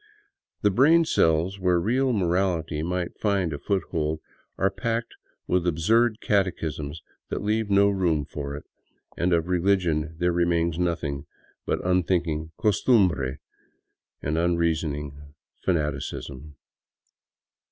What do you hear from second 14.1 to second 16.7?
and un reasoning fanaticism.